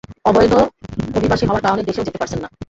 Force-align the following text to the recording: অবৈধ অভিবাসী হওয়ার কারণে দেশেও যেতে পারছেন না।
অবৈধ 0.25 0.53
অভিবাসী 1.17 1.45
হওয়ার 1.45 1.63
কারণে 1.65 1.87
দেশেও 1.87 2.05
যেতে 2.07 2.19
পারছেন 2.19 2.39
না। 2.41 2.47